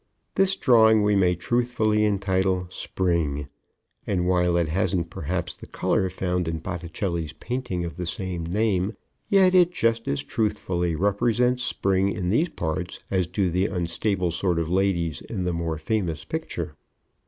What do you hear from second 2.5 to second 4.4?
"Spring," and